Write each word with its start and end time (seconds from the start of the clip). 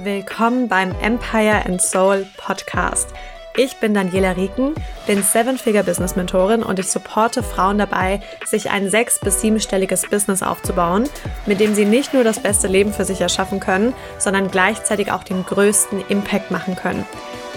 Willkommen 0.00 0.68
beim 0.68 0.94
Empire 1.02 1.66
and 1.66 1.82
Soul 1.82 2.24
Podcast. 2.36 3.08
Ich 3.56 3.78
bin 3.78 3.94
Daniela 3.94 4.36
Rieken, 4.36 4.76
bin 5.08 5.24
Seven-Figure-Business-Mentorin 5.24 6.62
und 6.62 6.78
ich 6.78 6.86
supporte 6.86 7.42
Frauen 7.42 7.78
dabei, 7.78 8.20
sich 8.46 8.70
ein 8.70 8.90
sechs- 8.90 9.18
bis 9.18 9.40
siebenstelliges 9.40 10.08
Business 10.08 10.44
aufzubauen, 10.44 11.08
mit 11.46 11.58
dem 11.58 11.74
sie 11.74 11.84
nicht 11.84 12.14
nur 12.14 12.22
das 12.22 12.38
beste 12.38 12.68
Leben 12.68 12.92
für 12.92 13.04
sich 13.04 13.20
erschaffen 13.20 13.58
können, 13.58 13.92
sondern 14.18 14.52
gleichzeitig 14.52 15.10
auch 15.10 15.24
den 15.24 15.44
größten 15.44 16.04
Impact 16.08 16.52
machen 16.52 16.76
können. 16.76 17.04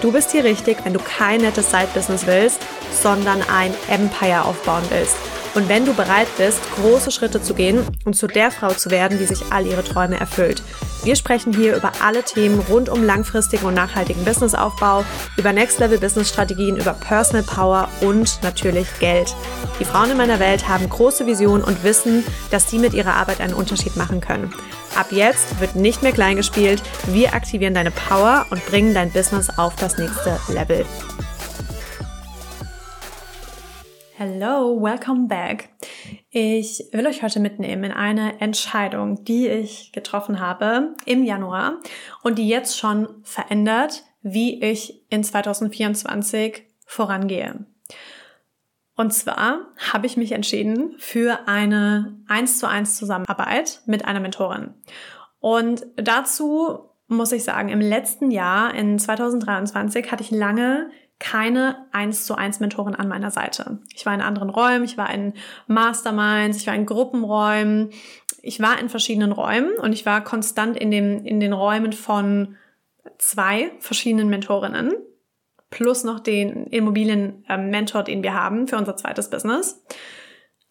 Du 0.02 0.10
bist 0.10 0.32
hier 0.32 0.42
richtig, 0.42 0.78
wenn 0.82 0.94
du 0.94 0.98
kein 0.98 1.42
nettes 1.42 1.70
Side-Business 1.70 2.26
willst, 2.26 2.60
sondern 3.00 3.40
ein 3.42 3.72
Empire 3.88 4.44
aufbauen 4.44 4.82
willst. 4.90 5.14
Und 5.54 5.68
wenn 5.68 5.86
du 5.86 5.94
bereit 5.94 6.26
bist, 6.36 6.58
große 6.74 7.12
Schritte 7.12 7.40
zu 7.40 7.54
gehen 7.54 7.86
und 8.04 8.16
zu 8.16 8.26
der 8.26 8.50
Frau 8.50 8.70
zu 8.70 8.90
werden, 8.90 9.18
die 9.18 9.26
sich 9.26 9.44
all 9.52 9.64
ihre 9.64 9.84
Träume 9.84 10.18
erfüllt. 10.18 10.60
Wir 11.04 11.14
sprechen 11.14 11.54
hier 11.54 11.76
über 11.76 11.92
alle 12.02 12.24
Themen 12.24 12.58
rund 12.68 12.88
um 12.88 13.04
langfristigen 13.04 13.64
und 13.64 13.74
nachhaltigen 13.74 14.24
Businessaufbau, 14.24 15.04
über 15.36 15.52
Next-Level-Business-Strategien, 15.52 16.78
über 16.78 16.94
Personal 16.94 17.44
Power 17.44 17.88
und 18.00 18.42
natürlich 18.42 18.88
Geld. 18.98 19.36
Die 19.78 19.84
Frauen 19.84 20.10
in 20.10 20.16
meiner 20.16 20.40
Welt 20.40 20.68
haben 20.68 20.88
große 20.88 21.26
Visionen 21.26 21.62
und 21.62 21.84
wissen, 21.84 22.24
dass 22.50 22.68
sie 22.68 22.78
mit 22.80 22.92
ihrer 22.92 23.14
Arbeit 23.14 23.40
einen 23.40 23.54
Unterschied 23.54 23.96
machen 23.96 24.20
können. 24.20 24.52
Ab 24.94 25.10
jetzt 25.10 25.58
wird 25.58 25.74
nicht 25.74 26.02
mehr 26.02 26.12
klein 26.12 26.36
gespielt. 26.36 26.82
Wir 27.06 27.32
aktivieren 27.32 27.72
deine 27.72 27.90
Power 27.90 28.44
und 28.50 28.64
bringen 28.66 28.92
dein 28.92 29.10
Business 29.10 29.48
auf 29.58 29.74
das 29.76 29.96
nächste 29.96 30.38
Level. 30.52 30.84
Hello, 34.18 34.78
welcome 34.82 35.28
back. 35.28 35.70
Ich 36.28 36.84
will 36.92 37.06
euch 37.06 37.22
heute 37.22 37.40
mitnehmen 37.40 37.84
in 37.84 37.92
eine 37.92 38.38
Entscheidung, 38.42 39.24
die 39.24 39.48
ich 39.48 39.92
getroffen 39.92 40.40
habe 40.40 40.94
im 41.06 41.24
Januar 41.24 41.78
und 42.22 42.38
die 42.38 42.46
jetzt 42.46 42.78
schon 42.78 43.08
verändert, 43.22 44.04
wie 44.20 44.62
ich 44.62 45.06
in 45.08 45.24
2024 45.24 46.64
vorangehe. 46.84 47.64
Und 48.96 49.12
zwar 49.12 49.60
habe 49.92 50.06
ich 50.06 50.16
mich 50.16 50.32
entschieden 50.32 50.94
für 50.98 51.48
eine 51.48 52.18
1 52.28 52.58
zu 52.58 52.68
1 52.68 52.96
Zusammenarbeit 52.96 53.80
mit 53.86 54.04
einer 54.04 54.20
Mentorin. 54.20 54.74
Und 55.40 55.86
dazu 55.96 56.90
muss 57.08 57.32
ich 57.32 57.44
sagen, 57.44 57.68
im 57.68 57.80
letzten 57.80 58.30
Jahr, 58.30 58.74
in 58.74 58.98
2023, 58.98 60.10
hatte 60.10 60.22
ich 60.22 60.30
lange 60.30 60.90
keine 61.18 61.86
1 61.92 62.26
zu 62.26 62.34
1 62.34 62.60
Mentorin 62.60 62.94
an 62.94 63.08
meiner 63.08 63.30
Seite. 63.30 63.78
Ich 63.94 64.04
war 64.04 64.14
in 64.14 64.20
anderen 64.20 64.50
Räumen, 64.50 64.84
ich 64.84 64.98
war 64.98 65.12
in 65.12 65.34
Masterminds, 65.68 66.58
ich 66.58 66.66
war 66.66 66.74
in 66.74 66.86
Gruppenräumen, 66.86 67.90
ich 68.42 68.60
war 68.60 68.78
in 68.78 68.88
verschiedenen 68.88 69.32
Räumen 69.32 69.70
und 69.78 69.92
ich 69.92 70.04
war 70.04 70.24
konstant 70.24 70.76
in, 70.76 70.90
dem, 70.90 71.24
in 71.24 71.38
den 71.38 71.52
Räumen 71.52 71.92
von 71.92 72.56
zwei 73.18 73.70
verschiedenen 73.78 74.28
Mentorinnen 74.28 74.94
plus 75.72 76.04
noch 76.04 76.20
den 76.20 76.68
Immobilien-Mentor, 76.68 78.04
den 78.04 78.22
wir 78.22 78.34
haben 78.34 78.68
für 78.68 78.76
unser 78.76 78.96
zweites 78.96 79.28
Business. 79.28 79.84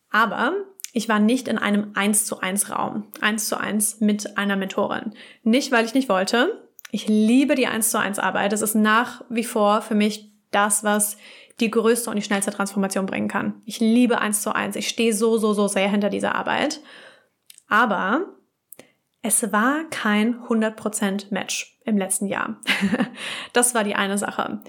Aber 0.10 0.54
ich 0.94 1.10
war 1.10 1.20
nicht 1.20 1.50
in 1.50 1.58
einem 1.58 1.92
1 1.96 2.26
zu 2.26 2.40
1 2.40 2.70
Raum, 2.72 3.08
1 3.20 3.50
zu 3.50 3.60
1 3.60 4.00
mit 4.00 4.38
einer 4.38 4.56
Mentorin. 4.56 5.14
Nicht, 5.44 5.74
weil 5.74 5.84
ich 5.84 5.94
nicht 5.94 6.08
wollte. 6.08 6.70
Ich 6.92 7.08
liebe 7.10 7.56
die 7.56 7.68
1 7.68 7.92
zu 7.92 8.00
1 8.00 8.20
Arbeit. 8.20 8.54
Das 8.54 8.62
ist 8.62 8.76
nach 8.76 9.24
wie 9.30 9.44
vor 9.44 9.82
für 9.82 9.96
mich 9.96 10.32
das, 10.52 10.84
was 10.84 11.18
die 11.60 11.72
größte 11.72 12.10
und 12.10 12.16
die 12.16 12.22
schnellste 12.22 12.52
Transformation 12.52 13.06
bringen 13.06 13.28
kann. 13.28 13.62
Ich 13.66 13.80
liebe 13.80 14.20
eins 14.20 14.42
zu 14.42 14.54
eins. 14.54 14.76
Ich 14.76 14.88
stehe 14.88 15.14
so, 15.14 15.38
so, 15.38 15.54
so 15.54 15.68
sehr 15.68 15.90
hinter 15.90 16.10
dieser 16.10 16.36
Arbeit. 16.36 16.82
Aber 17.68 18.26
es 19.22 19.52
war 19.52 19.84
kein 19.90 20.40
100% 20.44 21.28
Match 21.30 21.80
im 21.86 21.98
letzten 21.98 22.28
Jahr. 22.28 22.60
das 23.54 23.76
war 23.76 23.84
die 23.84 23.96
eine 23.96 24.18
Sache. 24.18 24.62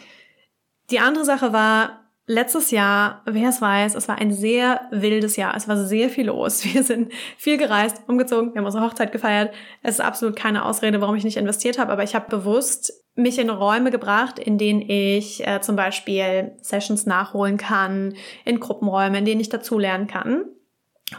Die 0.92 1.00
andere 1.00 1.24
Sache 1.24 1.54
war, 1.54 2.02
letztes 2.26 2.70
Jahr, 2.70 3.22
wer 3.24 3.48
es 3.48 3.62
weiß, 3.62 3.94
es 3.94 4.08
war 4.08 4.18
ein 4.18 4.30
sehr 4.30 4.82
wildes 4.90 5.36
Jahr. 5.36 5.56
Es 5.56 5.66
war 5.66 5.76
sehr 5.78 6.10
viel 6.10 6.26
los. 6.26 6.64
Wir 6.72 6.82
sind 6.82 7.12
viel 7.38 7.56
gereist, 7.56 8.02
umgezogen, 8.06 8.52
wir 8.52 8.58
haben 8.58 8.66
unsere 8.66 8.84
Hochzeit 8.84 9.10
gefeiert. 9.10 9.54
Es 9.82 9.94
ist 9.94 10.00
absolut 10.00 10.36
keine 10.36 10.66
Ausrede, 10.66 11.00
warum 11.00 11.16
ich 11.16 11.24
nicht 11.24 11.38
investiert 11.38 11.78
habe, 11.78 11.90
aber 11.90 12.02
ich 12.02 12.14
habe 12.14 12.28
bewusst 12.28 12.92
mich 13.14 13.38
in 13.38 13.50
Räume 13.50 13.90
gebracht, 13.90 14.38
in 14.38 14.58
denen 14.58 14.82
ich 14.82 15.46
äh, 15.46 15.60
zum 15.60 15.76
Beispiel 15.76 16.52
Sessions 16.60 17.06
nachholen 17.06 17.56
kann, 17.56 18.14
in 18.44 18.60
Gruppenräume, 18.60 19.18
in 19.18 19.24
denen 19.24 19.40
ich 19.40 19.48
dazulernen 19.48 20.06
kann. 20.06 20.44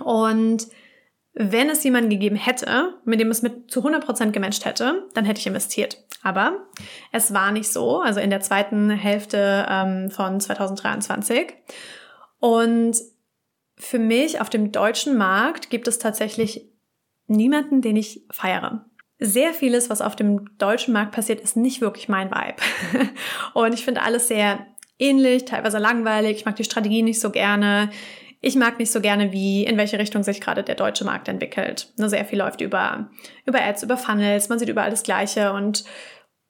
Und 0.04 0.68
wenn 1.34 1.70
es 1.70 1.84
jemanden 1.84 2.10
gegeben 2.10 2.36
hätte, 2.36 2.96
mit 3.06 3.20
dem 3.20 3.32
es 3.32 3.42
mit 3.42 3.72
zu 3.72 3.82
100% 3.82 4.32
gematcht 4.32 4.66
hätte, 4.66 5.08
dann 5.14 5.26
hätte 5.26 5.40
ich 5.40 5.48
investiert. 5.48 5.98
Aber 6.22 6.68
es 7.12 7.34
war 7.34 7.52
nicht 7.52 7.72
so, 7.72 8.02
also 8.02 8.20
in 8.20 8.30
der 8.30 8.42
zweiten 8.42 8.90
Hälfte 8.90 9.66
ähm, 9.70 10.10
von 10.12 10.40
2023. 10.40 11.54
Und 12.40 12.98
für 13.78 14.00
mich 14.00 14.40
auf 14.40 14.50
dem 14.50 14.72
deutschen 14.72 15.18
Markt 15.18 15.70
gibt 15.70 15.88
es 15.88 15.98
tatsächlich 16.00 16.70
niemanden, 17.28 17.82
den 17.82 17.96
ich 17.96 18.26
feiere 18.30 18.86
sehr 19.24 19.54
vieles, 19.54 19.90
was 19.90 20.02
auf 20.02 20.18
dem 20.18 20.58
deutschen 20.58 20.94
Markt 20.94 21.14
passiert, 21.14 21.40
ist 21.40 21.56
nicht 21.56 21.80
wirklich 21.80 22.10
mein 22.10 22.30
Vibe. 22.30 22.62
und 23.54 23.74
ich 23.74 23.86
finde 23.86 24.02
alles 24.02 24.28
sehr 24.28 24.68
ähnlich, 25.00 25.46
teilweise 25.46 25.78
langweilig. 25.78 26.38
Ich 26.38 26.46
mag 26.46 26.58
die 26.58 26.66
Strategie 26.66 27.04
nicht 27.04 27.22
so 27.22 27.32
gerne. 27.32 27.90
Ich 28.46 28.58
mag 28.58 28.78
nicht 28.78 28.92
so 28.92 29.00
gerne, 29.00 29.32
wie, 29.32 29.64
in 29.64 29.78
welche 29.78 29.98
Richtung 29.98 30.22
sich 30.22 30.42
gerade 30.42 30.64
der 30.64 30.76
deutsche 30.76 31.06
Markt 31.06 31.30
entwickelt. 31.30 31.94
Nur 31.98 32.10
sehr 32.10 32.26
viel 32.26 32.40
läuft 32.40 32.60
über, 32.60 33.10
über 33.46 33.62
Ads, 33.62 33.84
über 33.84 33.96
Funnels. 33.96 34.50
Man 34.50 34.60
sieht 34.60 34.68
überall 34.68 34.90
das 34.90 35.04
Gleiche 35.04 35.54
und 35.54 35.86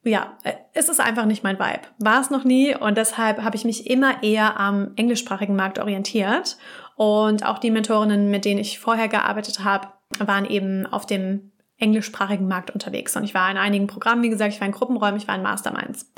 ja, 0.02 0.36
es 0.74 0.90
ist 0.90 1.00
einfach 1.00 1.26
nicht 1.26 1.44
mein 1.44 1.59
Vibe. 1.59 1.81
War 2.00 2.20
es 2.20 2.31
noch 2.31 2.46
nie 2.46 2.76
und 2.76 2.98
deshalb 2.98 3.44
habe 3.44 3.56
ich 3.56 3.64
mich 3.64 3.88
immer 3.92 4.24
eher 4.24 4.59
am 4.59 4.94
englischsprachigen 4.96 5.56
Markt 5.56 5.78
orientiert. 5.78 6.58
Und 6.96 7.46
auch 7.46 7.59
die 7.59 7.70
Mentorinnen, 7.70 8.31
mit 8.31 8.44
denen 8.44 8.60
ich 8.60 8.80
vorher 8.80 9.08
gearbeitet 9.08 9.64
habe, 9.64 9.90
waren 10.18 10.46
eben 10.46 10.88
auf 10.88 11.06
dem 11.06 11.52
englischsprachigen 11.78 12.48
Markt 12.48 12.72
unterwegs. 12.72 13.16
Und 13.16 13.24
ich 13.24 13.36
war 13.36 13.52
in 13.52 13.58
einigen 13.58 13.86
Programmen, 13.86 14.24
wie 14.24 14.30
gesagt, 14.30 14.52
ich 14.52 14.60
war 14.60 14.68
in 14.68 14.74
Gruppenräumen, 14.74 15.18
ich 15.18 15.28
war 15.28 15.36
in 15.36 15.44
Masterminds. 15.44 16.12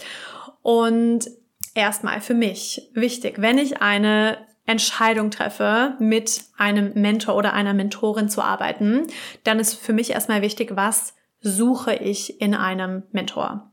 Und 0.62 1.28
erstmal 1.74 2.22
für 2.22 2.34
mich 2.34 2.90
wichtig, 2.94 3.42
wenn 3.42 3.58
ich 3.58 3.82
eine 3.82 4.38
Entscheidung 4.66 5.32
treffe, 5.32 5.96
mit 6.00 6.46
einem 6.58 6.94
Mentor 6.96 7.36
oder 7.36 7.54
einer 7.54 7.74
Mentorin 7.74 8.30
zu 8.30 8.42
arbeiten, 8.42 9.08
dann 9.44 9.60
ist 9.60 9.76
für 9.76 9.94
mich 9.94 10.12
erstmal 10.12 10.42
wichtig, 10.42 10.72
was 10.76 11.14
suche 11.40 11.94
ich 11.94 12.42
in 12.42 12.56
einem 12.56 13.04
Mentor? 13.12 13.72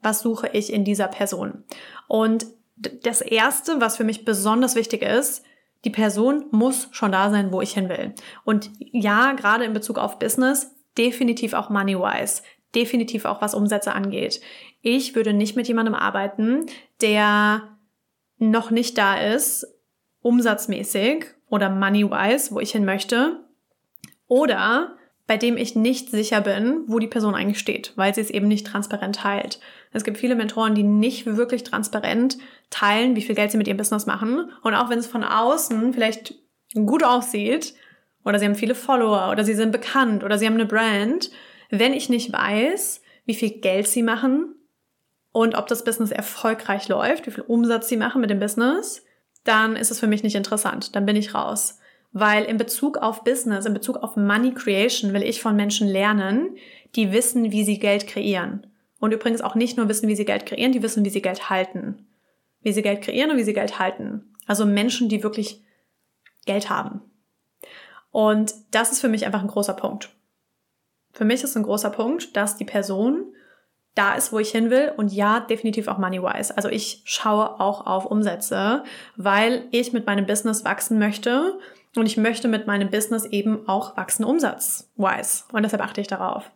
Was 0.00 0.20
suche 0.20 0.48
ich 0.48 0.72
in 0.72 0.84
dieser 0.84 1.08
Person? 1.08 1.64
Und 2.08 2.46
das 2.76 3.20
erste, 3.20 3.80
was 3.80 3.98
für 3.98 4.04
mich 4.04 4.24
besonders 4.24 4.74
wichtig 4.74 5.02
ist, 5.02 5.44
die 5.84 5.90
Person 5.90 6.46
muss 6.50 6.88
schon 6.92 7.12
da 7.12 7.30
sein, 7.30 7.52
wo 7.52 7.60
ich 7.60 7.72
hin 7.72 7.88
will. 7.88 8.14
Und 8.44 8.70
ja, 8.78 9.32
gerade 9.32 9.64
in 9.64 9.72
Bezug 9.72 9.98
auf 9.98 10.18
Business, 10.18 10.74
definitiv 10.96 11.52
auch 11.52 11.68
money-wise, 11.70 12.42
definitiv 12.74 13.24
auch 13.24 13.40
was 13.42 13.54
Umsätze 13.54 13.92
angeht. 13.92 14.40
Ich 14.82 15.14
würde 15.14 15.32
nicht 15.32 15.56
mit 15.56 15.68
jemandem 15.68 15.94
arbeiten, 15.94 16.66
der 17.00 17.76
noch 18.38 18.70
nicht 18.70 18.96
da 18.96 19.20
ist, 19.20 19.66
umsatzmäßig 20.22 21.26
oder 21.48 21.70
money-wise, 21.70 22.54
wo 22.54 22.60
ich 22.60 22.72
hin 22.72 22.84
möchte, 22.84 23.40
oder 24.28 24.96
bei 25.26 25.36
dem 25.36 25.56
ich 25.56 25.76
nicht 25.76 26.10
sicher 26.10 26.40
bin, 26.40 26.82
wo 26.86 26.98
die 26.98 27.06
Person 27.06 27.34
eigentlich 27.34 27.60
steht, 27.60 27.92
weil 27.94 28.14
sie 28.14 28.20
es 28.20 28.30
eben 28.30 28.48
nicht 28.48 28.66
transparent 28.66 29.16
teilt. 29.16 29.60
Es 29.92 30.04
gibt 30.04 30.18
viele 30.18 30.34
Mentoren, 30.34 30.74
die 30.74 30.82
nicht 30.82 31.24
wirklich 31.26 31.62
transparent 31.62 32.36
teilen, 32.68 33.14
wie 33.14 33.22
viel 33.22 33.36
Geld 33.36 33.52
sie 33.52 33.56
mit 33.56 33.68
ihrem 33.68 33.76
Business 33.76 34.06
machen. 34.06 34.50
Und 34.62 34.74
auch 34.74 34.90
wenn 34.90 34.98
es 34.98 35.06
von 35.06 35.22
außen 35.22 35.92
vielleicht 35.94 36.34
gut 36.74 37.04
aussieht, 37.04 37.74
oder 38.24 38.38
sie 38.38 38.44
haben 38.44 38.54
viele 38.54 38.74
Follower 38.74 39.30
oder 39.30 39.44
sie 39.44 39.54
sind 39.54 39.72
bekannt 39.72 40.24
oder 40.24 40.38
sie 40.38 40.46
haben 40.46 40.54
eine 40.54 40.66
Brand, 40.66 41.30
wenn 41.70 41.92
ich 41.92 42.08
nicht 42.08 42.32
weiß, 42.32 43.00
wie 43.24 43.34
viel 43.34 43.50
Geld 43.50 43.86
sie 43.86 44.02
machen 44.02 44.54
und 45.32 45.56
ob 45.56 45.68
das 45.68 45.84
Business 45.84 46.10
erfolgreich 46.10 46.88
läuft, 46.88 47.26
wie 47.26 47.30
viel 47.30 47.44
Umsatz 47.44 47.88
sie 47.88 47.96
machen 47.96 48.20
mit 48.20 48.30
dem 48.30 48.40
Business, 48.40 49.04
dann 49.44 49.76
ist 49.76 49.90
es 49.90 50.00
für 50.00 50.06
mich 50.06 50.22
nicht 50.22 50.34
interessant. 50.34 50.94
Dann 50.94 51.06
bin 51.06 51.16
ich 51.16 51.34
raus. 51.34 51.78
Weil 52.12 52.44
in 52.44 52.56
Bezug 52.56 52.98
auf 52.98 53.24
Business, 53.24 53.66
in 53.66 53.74
Bezug 53.74 53.96
auf 53.96 54.16
Money 54.16 54.52
Creation 54.52 55.12
will 55.12 55.22
ich 55.22 55.40
von 55.40 55.54
Menschen 55.54 55.86
lernen, 55.86 56.56
die 56.96 57.12
wissen, 57.12 57.52
wie 57.52 57.64
sie 57.64 57.78
Geld 57.78 58.06
kreieren. 58.06 58.66
Und 58.98 59.12
übrigens 59.12 59.40
auch 59.40 59.54
nicht 59.54 59.76
nur 59.76 59.88
wissen, 59.88 60.08
wie 60.08 60.16
sie 60.16 60.24
Geld 60.24 60.44
kreieren, 60.44 60.72
die 60.72 60.82
wissen, 60.82 61.04
wie 61.04 61.10
sie 61.10 61.22
Geld 61.22 61.48
halten. 61.48 62.06
Wie 62.62 62.72
sie 62.72 62.82
Geld 62.82 63.02
kreieren 63.02 63.30
und 63.30 63.38
wie 63.38 63.44
sie 63.44 63.54
Geld 63.54 63.78
halten. 63.78 64.34
Also 64.46 64.66
Menschen, 64.66 65.08
die 65.08 65.22
wirklich 65.22 65.62
Geld 66.44 66.68
haben. 66.68 67.00
Und 68.10 68.54
das 68.72 68.90
ist 68.90 69.00
für 69.00 69.08
mich 69.08 69.24
einfach 69.24 69.40
ein 69.40 69.48
großer 69.48 69.74
Punkt. 69.74 70.10
Für 71.12 71.24
mich 71.24 71.42
ist 71.42 71.56
ein 71.56 71.62
großer 71.62 71.90
Punkt, 71.90 72.36
dass 72.36 72.56
die 72.56 72.64
Person 72.64 73.32
da 73.94 74.14
ist, 74.14 74.32
wo 74.32 74.38
ich 74.38 74.50
hin 74.50 74.70
will 74.70 74.92
und 74.96 75.12
ja, 75.12 75.40
definitiv 75.40 75.88
auch 75.88 75.98
money-wise. 75.98 76.56
Also 76.56 76.68
ich 76.68 77.02
schaue 77.04 77.60
auch 77.60 77.86
auf 77.86 78.06
Umsätze, 78.06 78.84
weil 79.16 79.64
ich 79.72 79.92
mit 79.92 80.06
meinem 80.06 80.26
Business 80.26 80.64
wachsen 80.64 80.98
möchte 80.98 81.58
und 81.96 82.06
ich 82.06 82.16
möchte 82.16 82.48
mit 82.48 82.66
meinem 82.66 82.90
Business 82.90 83.24
eben 83.24 83.68
auch 83.68 83.96
wachsen 83.96 84.24
umsatz-wise 84.24 85.44
und 85.52 85.62
deshalb 85.62 85.82
achte 85.82 86.00
ich 86.00 86.06
darauf. 86.06 86.50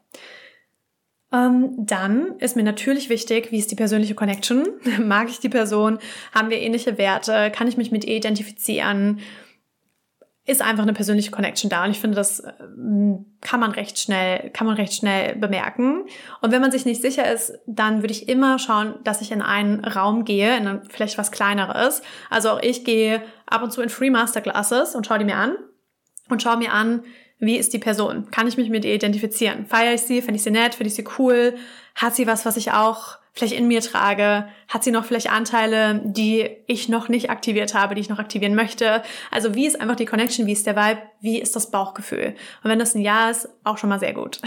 Ähm, 1.33 1.75
dann 1.77 2.39
ist 2.39 2.55
mir 2.55 2.63
natürlich 2.63 3.09
wichtig, 3.09 3.51
wie 3.51 3.59
ist 3.59 3.71
die 3.71 3.77
persönliche 3.77 4.15
Connection? 4.15 4.69
Mag 5.03 5.29
ich 5.29 5.41
die 5.41 5.49
Person? 5.49 5.99
Haben 6.33 6.51
wir 6.51 6.61
ähnliche 6.61 6.97
Werte? 6.97 7.51
Kann 7.51 7.67
ich 7.67 7.77
mich 7.77 7.91
mit 7.91 8.05
ihr 8.05 8.17
identifizieren? 8.17 9.19
Ist 10.47 10.61
einfach 10.61 10.83
eine 10.83 10.93
persönliche 10.93 11.31
Connection 11.31 11.71
da 11.71 11.85
und 11.85 11.91
ich 11.91 12.01
finde, 12.01 12.17
das 12.17 12.43
ähm, 12.61 13.25
kann 13.41 13.61
man 13.61 13.71
recht 13.71 13.99
schnell, 13.99 14.51
kann 14.51 14.67
man 14.67 14.77
recht 14.77 14.93
schnell 14.93 15.37
bemerken. 15.37 16.05
Und 16.43 16.53
wenn 16.53 16.61
man 16.61 16.71
sich 16.71 16.85
nicht 16.85 17.01
sicher 17.01 17.31
ist, 17.33 17.59
dann 17.67 18.03
würde 18.03 18.13
ich 18.13 18.29
immer 18.29 18.59
schauen, 18.59 18.97
dass 19.05 19.23
ich 19.23 19.33
in 19.33 19.41
einen 19.41 19.85
Raum 19.85 20.25
gehe, 20.25 20.57
in 20.57 20.83
vielleicht 20.91 21.17
was 21.17 21.33
kleineres. 21.33 22.03
Also 22.29 22.51
auch 22.51 22.63
ich 22.63 22.85
gehe 22.85 23.23
ab 23.47 23.63
und 23.63 23.73
zu 23.73 23.81
in 23.81 23.89
Free 23.89 24.11
Masterclasses 24.11 24.95
und 24.95 25.07
schaue 25.07 25.19
die 25.19 25.25
mir 25.25 25.37
an 25.37 25.57
und 26.29 26.43
schaue 26.43 26.59
mir 26.59 26.73
an, 26.73 27.05
wie 27.39 27.57
ist 27.57 27.73
die 27.73 27.79
Person? 27.79 28.31
Kann 28.31 28.47
ich 28.47 28.57
mich 28.57 28.71
mit 28.71 28.85
ihr 28.85 28.95
identifizieren? 28.95 29.67
Feiere 29.67 29.95
ich 29.95 30.03
sie? 30.03 30.23
Finde 30.23 30.37
ich 30.37 30.43
sie 30.43 30.51
nett? 30.51 30.75
Finde 30.75 30.89
ich 30.89 30.95
sie 30.95 31.05
cool? 31.19 31.55
Hat 31.95 32.15
sie 32.15 32.27
was, 32.27 32.47
was 32.47 32.57
ich 32.57 32.73
auch 32.73 33.19
vielleicht 33.35 33.55
in 33.55 33.67
mir 33.67 33.81
trage? 33.81 34.49
Hat 34.69 34.85
sie 34.85 34.93
noch 34.93 35.05
vielleicht 35.05 35.31
Anteile, 35.31 36.01
die 36.05 36.49
ich 36.67 36.89
noch 36.89 37.09
nicht 37.09 37.31
aktiviert 37.31 37.75
habe, 37.75 37.95
die 37.95 38.01
ich 38.01 38.09
noch 38.09 38.21
aktivieren 38.21 38.55
möchte? 38.55 39.03
Also 39.31 39.55
wie 39.55 39.67
ist 39.67 39.81
einfach 39.81 39.97
die 39.97 40.07
Connection? 40.07 40.47
Wie 40.47 40.53
ist 40.53 40.67
der 40.67 40.77
Vibe? 40.77 41.03
Wie 41.21 41.41
ist 41.41 41.55
das 41.57 41.71
Bauchgefühl? 41.71 42.35
Und 42.63 42.71
wenn 42.71 42.79
das 42.79 42.95
ein 42.95 43.03
Ja 43.03 43.31
ist, 43.31 43.49
auch 43.65 43.77
schon 43.77 43.91
mal 43.91 44.01
sehr 44.01 44.15
gut. 44.15 44.41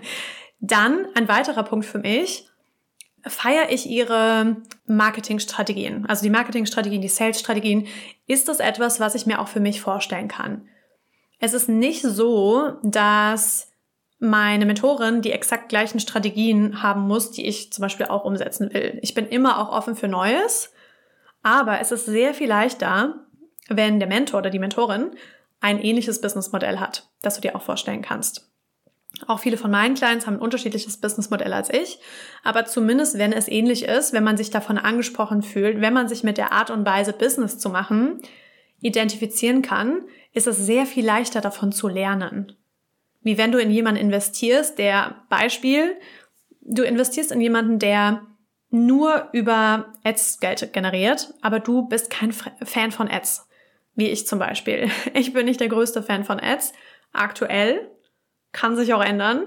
Dann 0.60 1.06
ein 1.14 1.28
weiterer 1.28 1.62
Punkt 1.62 1.86
für 1.86 1.98
mich. 1.98 2.48
Feiere 3.24 3.70
ich 3.70 3.88
ihre 3.88 4.56
Marketingstrategien, 4.86 6.06
also 6.06 6.24
die 6.24 6.30
Marketingstrategien, 6.30 7.00
die 7.00 7.08
Sales-Strategien, 7.08 7.86
ist 8.26 8.48
das 8.48 8.58
etwas, 8.58 8.98
was 8.98 9.14
ich 9.14 9.26
mir 9.26 9.40
auch 9.40 9.46
für 9.46 9.60
mich 9.60 9.80
vorstellen 9.80 10.26
kann? 10.26 10.68
Es 11.38 11.54
ist 11.54 11.68
nicht 11.68 12.02
so, 12.02 12.72
dass 12.82 13.71
meine 14.22 14.66
Mentorin 14.66 15.20
die 15.20 15.32
exakt 15.32 15.68
gleichen 15.68 15.98
Strategien 15.98 16.80
haben 16.80 17.02
muss, 17.02 17.32
die 17.32 17.44
ich 17.44 17.72
zum 17.72 17.82
Beispiel 17.82 18.06
auch 18.06 18.24
umsetzen 18.24 18.72
will. 18.72 18.98
Ich 19.02 19.14
bin 19.14 19.26
immer 19.26 19.58
auch 19.58 19.76
offen 19.76 19.96
für 19.96 20.06
Neues, 20.06 20.72
aber 21.42 21.80
es 21.80 21.90
ist 21.90 22.06
sehr 22.06 22.32
viel 22.32 22.48
leichter, 22.48 23.26
wenn 23.68 23.98
der 23.98 24.08
Mentor 24.08 24.38
oder 24.38 24.50
die 24.50 24.60
Mentorin 24.60 25.10
ein 25.60 25.80
ähnliches 25.80 26.20
Businessmodell 26.20 26.78
hat, 26.78 27.08
das 27.20 27.34
du 27.34 27.40
dir 27.40 27.56
auch 27.56 27.62
vorstellen 27.62 28.02
kannst. 28.02 28.48
Auch 29.26 29.40
viele 29.40 29.56
von 29.56 29.72
meinen 29.72 29.96
Clients 29.96 30.26
haben 30.26 30.36
ein 30.36 30.42
unterschiedliches 30.42 30.98
Businessmodell 30.98 31.52
als 31.52 31.68
ich, 31.68 31.98
aber 32.44 32.64
zumindest 32.64 33.18
wenn 33.18 33.32
es 33.32 33.48
ähnlich 33.48 33.84
ist, 33.84 34.12
wenn 34.12 34.24
man 34.24 34.36
sich 34.36 34.50
davon 34.50 34.78
angesprochen 34.78 35.42
fühlt, 35.42 35.80
wenn 35.80 35.92
man 35.92 36.08
sich 36.08 36.22
mit 36.22 36.38
der 36.38 36.52
Art 36.52 36.70
und 36.70 36.86
Weise 36.86 37.12
Business 37.12 37.58
zu 37.58 37.70
machen 37.70 38.20
identifizieren 38.80 39.62
kann, 39.62 40.02
ist 40.32 40.46
es 40.46 40.58
sehr 40.58 40.86
viel 40.86 41.06
leichter 41.06 41.40
davon 41.40 41.72
zu 41.72 41.88
lernen. 41.88 42.56
Wie 43.22 43.38
wenn 43.38 43.52
du 43.52 43.58
in 43.58 43.70
jemanden 43.70 44.00
investierst, 44.00 44.78
der 44.78 45.22
Beispiel, 45.28 45.96
du 46.60 46.82
investierst 46.82 47.32
in 47.32 47.40
jemanden, 47.40 47.78
der 47.78 48.26
nur 48.70 49.28
über 49.32 49.92
Ads 50.02 50.40
Geld 50.40 50.72
generiert, 50.72 51.34
aber 51.42 51.60
du 51.60 51.88
bist 51.88 52.10
kein 52.10 52.32
Fan 52.32 52.90
von 52.90 53.08
Ads, 53.08 53.48
wie 53.94 54.08
ich 54.08 54.26
zum 54.26 54.38
Beispiel. 54.38 54.90
Ich 55.14 55.32
bin 55.32 55.44
nicht 55.44 55.60
der 55.60 55.68
größte 55.68 56.02
Fan 56.02 56.24
von 56.24 56.40
Ads, 56.40 56.72
aktuell, 57.12 57.90
kann 58.52 58.76
sich 58.76 58.94
auch 58.94 59.04
ändern. 59.04 59.46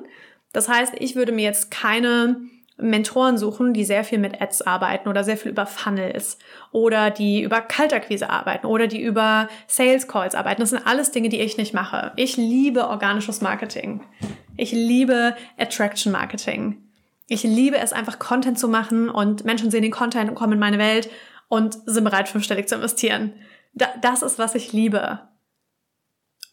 Das 0.54 0.70
heißt, 0.70 0.94
ich 1.00 1.16
würde 1.16 1.32
mir 1.32 1.44
jetzt 1.44 1.72
keine 1.72 2.38
Mentoren 2.78 3.38
suchen, 3.38 3.74
die 3.74 3.86
sehr 3.86 4.04
viel 4.04 4.20
mit 4.20 4.42
Ads 4.42 4.64
arbeiten 4.64 5.08
oder 5.08 5.24
sehr 5.24 5.38
viel 5.38 5.52
über 5.52 5.66
Funnels 5.66 6.38
oder 6.72 7.10
die 7.10 7.42
über 7.42 7.62
Kaltakquise 7.62 8.30
arbeiten 8.30 8.68
oder 8.68 8.88
die 8.88 9.02
über 9.02 9.48
Sales 9.68 10.08
Calls 10.08 10.36
arbeiten. 10.36 10.62
Das 10.62 10.72
sind 10.72 10.86
alles 10.86 11.12
Dinge, 11.12 11.30
die 11.30 11.40
ich 11.40 11.58
nicht 11.58 11.74
mache. 11.74 12.12
Ich 12.18 12.36
liebe 12.36 12.90
organisches 12.90 13.42
Marketing. 13.42 14.02
Ich 14.58 14.72
liebe 14.74 15.36
Attraction 15.58 16.12
Marketing. 16.12 16.84
Ich 17.28 17.44
liebe 17.44 17.78
es 17.78 17.94
einfach 17.94 18.20
Content 18.20 18.60
zu 18.60 18.68
machen 18.68 19.10
und 19.10 19.46
Menschen 19.46 19.72
sehen 19.72 19.82
den 19.82 19.92
Content 19.92 20.30
und 20.30 20.36
kommen 20.36 20.54
in 20.54 20.60
meine 20.60 20.78
Welt 20.78 21.10
und 21.48 21.78
sind 21.86 22.04
bereit, 22.04 22.28
fünfstellig 22.28 22.68
zu 22.68 22.76
investieren. 22.76 23.34
das 23.74 24.22
ist, 24.22 24.38
was 24.38 24.56
ich 24.56 24.74
liebe. 24.74 25.20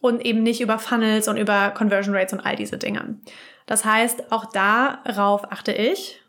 Und 0.03 0.25
eben 0.25 0.43
nicht 0.43 0.59
über 0.59 0.79
Funnels 0.79 1.29
und 1.29 1.37
über 1.37 1.69
Conversion 1.69 2.13
Rates 2.13 2.33
und 2.33 2.41
all 2.41 2.57
diese 2.57 2.77
Dinge. 2.77 3.19
Das 3.65 3.85
heißt, 3.85 4.33
auch 4.33 4.43
darauf 4.43 5.49
achte 5.49 5.71
ich. 5.71 6.19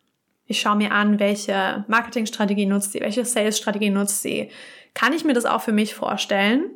Ich 0.46 0.60
schaue 0.60 0.76
mir 0.76 0.92
an, 0.92 1.18
welche 1.18 1.84
Marketingstrategie 1.88 2.66
nutzt 2.66 2.92
sie, 2.92 3.00
welche 3.00 3.24
Sales-Strategie 3.24 3.90
nutzt 3.90 4.22
sie. 4.22 4.48
Kann 4.94 5.12
ich 5.12 5.24
mir 5.24 5.32
das 5.32 5.44
auch 5.44 5.60
für 5.60 5.72
mich 5.72 5.92
vorstellen? 5.92 6.70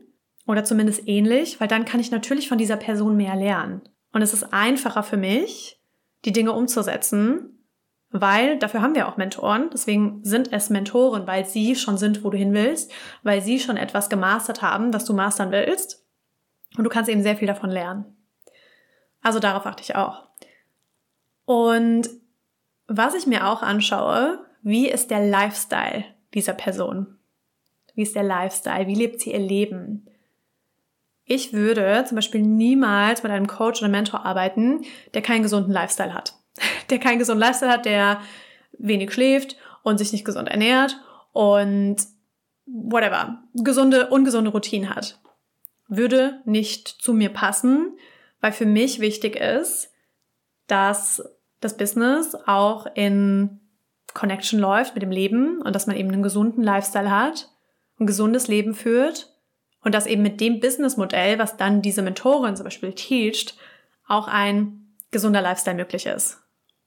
Oder 0.44 0.64
zumindest 0.64 1.06
ähnlich, 1.06 1.60
weil 1.60 1.68
dann 1.68 1.84
kann 1.84 2.00
ich 2.00 2.10
natürlich 2.10 2.48
von 2.48 2.58
dieser 2.58 2.76
Person 2.76 3.16
mehr 3.16 3.36
lernen. 3.36 3.82
Und 4.12 4.22
es 4.22 4.32
ist 4.32 4.52
einfacher 4.52 5.04
für 5.04 5.18
mich, 5.18 5.80
die 6.24 6.32
Dinge 6.32 6.50
umzusetzen, 6.50 7.64
weil 8.10 8.58
dafür 8.58 8.82
haben 8.82 8.96
wir 8.96 9.06
auch 9.06 9.16
Mentoren. 9.16 9.70
Deswegen 9.72 10.18
sind 10.24 10.52
es 10.52 10.68
Mentoren, 10.68 11.28
weil 11.28 11.44
sie 11.44 11.76
schon 11.76 11.96
sind, 11.96 12.24
wo 12.24 12.30
du 12.30 12.38
hin 12.38 12.54
willst, 12.54 12.90
weil 13.22 13.40
sie 13.40 13.60
schon 13.60 13.76
etwas 13.76 14.08
gemastert 14.08 14.62
haben, 14.62 14.90
das 14.90 15.04
du 15.04 15.14
mastern 15.14 15.52
willst. 15.52 16.07
Und 16.76 16.84
du 16.84 16.90
kannst 16.90 17.10
eben 17.10 17.22
sehr 17.22 17.36
viel 17.36 17.48
davon 17.48 17.70
lernen. 17.70 18.04
Also 19.22 19.40
darauf 19.40 19.66
achte 19.66 19.82
ich 19.82 19.96
auch. 19.96 20.28
Und 21.44 22.08
was 22.86 23.14
ich 23.14 23.26
mir 23.26 23.48
auch 23.48 23.62
anschaue, 23.62 24.44
wie 24.62 24.88
ist 24.88 25.10
der 25.10 25.26
Lifestyle 25.26 26.04
dieser 26.34 26.54
Person? 26.54 27.18
Wie 27.94 28.02
ist 28.02 28.14
der 28.14 28.22
Lifestyle? 28.22 28.86
Wie 28.86 28.94
lebt 28.94 29.20
sie 29.20 29.32
ihr 29.32 29.38
Leben? 29.38 30.06
Ich 31.24 31.52
würde 31.52 32.04
zum 32.06 32.16
Beispiel 32.16 32.42
niemals 32.42 33.22
mit 33.22 33.32
einem 33.32 33.46
Coach 33.46 33.82
oder 33.82 33.90
Mentor 33.90 34.24
arbeiten, 34.24 34.82
der 35.14 35.22
keinen 35.22 35.42
gesunden 35.42 35.72
Lifestyle 35.72 36.14
hat. 36.14 36.34
Der 36.90 36.98
keinen 36.98 37.18
gesunden 37.18 37.40
Lifestyle 37.40 37.70
hat, 37.70 37.84
der 37.84 38.20
wenig 38.78 39.12
schläft 39.12 39.56
und 39.82 39.98
sich 39.98 40.10
nicht 40.10 40.24
gesund 40.24 40.48
ernährt 40.48 40.98
und 41.32 41.96
whatever, 42.66 43.42
gesunde, 43.54 44.08
ungesunde 44.08 44.50
Routinen 44.50 44.94
hat. 44.94 45.20
Würde 45.88 46.40
nicht 46.44 46.88
zu 46.88 47.12
mir 47.12 47.30
passen, 47.30 47.98
weil 48.40 48.52
für 48.52 48.66
mich 48.66 49.00
wichtig 49.00 49.36
ist, 49.36 49.90
dass 50.66 51.22
das 51.60 51.76
Business 51.76 52.36
auch 52.46 52.86
in 52.94 53.60
Connection 54.14 54.60
läuft 54.60 54.94
mit 54.94 55.02
dem 55.02 55.10
Leben 55.10 55.60
und 55.62 55.74
dass 55.74 55.86
man 55.86 55.96
eben 55.96 56.10
einen 56.10 56.22
gesunden 56.22 56.62
Lifestyle 56.62 57.10
hat, 57.10 57.50
ein 57.98 58.06
gesundes 58.06 58.48
Leben 58.48 58.74
führt 58.74 59.34
und 59.82 59.94
dass 59.94 60.06
eben 60.06 60.22
mit 60.22 60.40
dem 60.40 60.60
Businessmodell, 60.60 61.38
was 61.38 61.56
dann 61.56 61.82
diese 61.82 62.02
Mentorin 62.02 62.56
zum 62.56 62.64
Beispiel 62.64 62.92
teacht, 62.92 63.56
auch 64.06 64.28
ein 64.28 64.94
gesunder 65.10 65.42
Lifestyle 65.42 65.76
möglich 65.76 66.06
ist. 66.06 66.38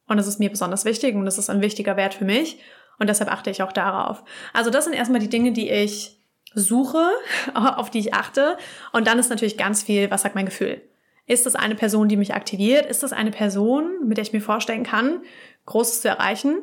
Und 0.07 0.17
das 0.17 0.27
ist 0.27 0.39
mir 0.39 0.49
besonders 0.49 0.85
wichtig 0.85 1.15
und 1.15 1.25
das 1.25 1.37
ist 1.37 1.49
ein 1.49 1.61
wichtiger 1.61 1.97
Wert 1.97 2.13
für 2.13 2.25
mich 2.25 2.59
und 2.99 3.07
deshalb 3.07 3.31
achte 3.31 3.49
ich 3.49 3.63
auch 3.63 3.71
darauf. 3.71 4.23
Also 4.53 4.69
das 4.69 4.85
sind 4.85 4.93
erstmal 4.93 5.21
die 5.21 5.29
Dinge, 5.29 5.53
die 5.53 5.69
ich 5.69 6.20
suche, 6.53 7.09
auf 7.53 7.89
die 7.89 7.99
ich 7.99 8.13
achte 8.13 8.57
und 8.91 9.07
dann 9.07 9.19
ist 9.19 9.29
natürlich 9.29 9.57
ganz 9.57 9.83
viel, 9.83 10.11
was 10.11 10.23
sagt 10.23 10.35
mein 10.35 10.45
Gefühl? 10.45 10.81
Ist 11.27 11.45
das 11.45 11.55
eine 11.55 11.75
Person, 11.75 12.09
die 12.09 12.17
mich 12.17 12.33
aktiviert? 12.33 12.85
Ist 12.85 13.03
das 13.03 13.13
eine 13.13 13.31
Person, 13.31 14.07
mit 14.07 14.17
der 14.17 14.23
ich 14.23 14.33
mir 14.33 14.41
vorstellen 14.41 14.83
kann, 14.83 15.21
Großes 15.65 16.01
zu 16.01 16.09
erreichen? 16.09 16.61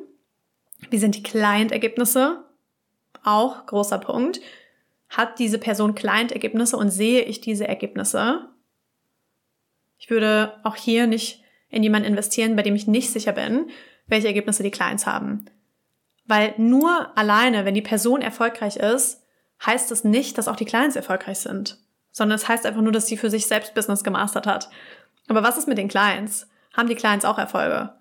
Wie 0.91 0.99
sind 0.99 1.15
die 1.15 1.23
Client-Ergebnisse? 1.23 2.45
Auch 3.25 3.67
großer 3.67 3.99
Punkt. 3.99 4.41
Hat 5.09 5.39
diese 5.39 5.59
Person 5.59 5.95
Client-Ergebnisse 5.95 6.77
und 6.77 6.91
sehe 6.91 7.23
ich 7.23 7.41
diese 7.41 7.67
Ergebnisse? 7.67 8.49
Ich 9.99 10.11
würde 10.11 10.55
auch 10.65 10.77
hier 10.77 11.07
nicht 11.07 11.43
in 11.71 11.83
jemanden 11.83 12.09
investieren, 12.09 12.57
bei 12.57 12.63
dem 12.63 12.75
ich 12.75 12.87
nicht 12.87 13.11
sicher 13.11 13.33
bin, 13.33 13.71
welche 14.07 14.29
Ergebnisse 14.29 14.63
die 14.63 14.71
Clients 14.71 15.07
haben. 15.07 15.47
Weil 16.27 16.55
nur 16.59 17.17
alleine, 17.17 17.65
wenn 17.65 17.75
die 17.75 17.83
Person 17.83 18.21
erfolgreich 18.21 18.77
ist, 18.77 19.23
heißt 19.65 19.91
es 19.91 20.05
nicht, 20.05 20.39
dass 20.39 20.49
auch 20.49 20.57
die 20.57 20.65
Clients 20.65 20.97
erfolgreich 20.97 21.39
sind 21.39 21.79
sondern 22.19 22.37
es 22.37 22.49
heißt 22.49 22.67
einfach 22.67 22.83
nur, 22.83 22.93
dass 22.93 23.07
sie 23.07 23.17
für 23.17 23.31
sich 23.31 23.47
selbst 23.47 23.75
Business 23.75 24.05
gemastert 24.05 24.47
hat. 24.47 24.69
Aber 25.29 25.43
was 25.43 25.57
ist 25.57 25.69
mit 25.69 25.79
den 25.79 25.89
Clients? 25.89 26.49
Haben 26.77 26.89
die 26.89 26.95
Clients 26.95 27.25
auch 27.25 27.39
Erfolge? 27.39 27.95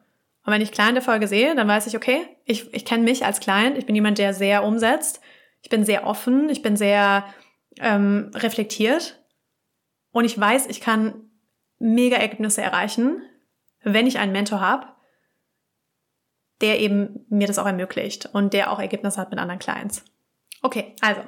Und 0.45 0.53
wenn 0.53 0.61
ich 0.61 0.71
Client-Erfolge 0.71 1.27
sehe, 1.27 1.55
dann 1.55 1.67
weiß 1.67 1.87
ich, 1.87 1.95
okay, 1.95 2.27
ich, 2.45 2.73
ich 2.73 2.85
kenne 2.85 3.03
mich 3.03 3.25
als 3.25 3.39
Client, 3.39 3.77
ich 3.77 3.85
bin 3.85 3.95
jemand, 3.95 4.17
der 4.17 4.33
sehr 4.33 4.63
umsetzt, 4.63 5.21
ich 5.61 5.69
bin 5.69 5.83
sehr 5.83 6.07
offen, 6.07 6.49
ich 6.49 6.61
bin 6.61 6.77
sehr 6.77 7.25
ähm, 7.79 8.31
reflektiert 8.33 9.21
und 10.11 10.25
ich 10.25 10.39
weiß, 10.39 10.67
ich 10.67 10.79
kann 10.79 11.29
mega 11.79 12.15
Ergebnisse 12.15 12.61
erreichen, 12.61 13.21
wenn 13.83 14.07
ich 14.07 14.19
einen 14.19 14.31
Mentor 14.31 14.61
habe, 14.61 14.87
der 16.61 16.79
eben 16.79 17.25
mir 17.29 17.47
das 17.47 17.59
auch 17.59 17.65
ermöglicht 17.67 18.29
und 18.33 18.53
der 18.53 18.71
auch 18.71 18.79
Ergebnisse 18.79 19.19
hat 19.19 19.29
mit 19.29 19.39
anderen 19.39 19.59
Clients. 19.59 20.05
Okay, 20.61 20.95
also, 21.01 21.21